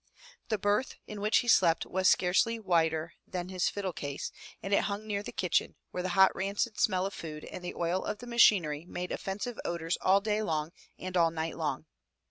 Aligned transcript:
The 0.49 0.57
berth 0.57 0.95
in 1.05 1.21
which 1.21 1.37
he 1.45 1.47
slept 1.47 1.85
was 1.85 2.09
scarcely 2.09 2.57
wider 2.57 3.13
than 3.27 3.49
his 3.49 3.69
fiddle 3.69 3.93
case 3.93 4.31
and 4.63 4.73
it 4.73 4.85
hung 4.85 5.05
near 5.05 5.21
the 5.21 5.31
kitchen, 5.31 5.75
where 5.91 6.01
the 6.01 6.09
hot 6.17 6.35
rancid 6.35 6.79
smell 6.79 7.05
of 7.05 7.13
food 7.13 7.45
and 7.45 7.63
the 7.63 7.75
oil 7.75 8.03
of 8.03 8.17
the 8.17 8.25
machinery 8.25 8.83
made 8.83 9.11
offensive 9.11 9.59
odors 9.63 9.99
all 10.01 10.19
day 10.19 10.41
long 10.41 10.71
and 10.97 11.15
all 11.15 11.29
night 11.29 11.55
long. 11.55 11.85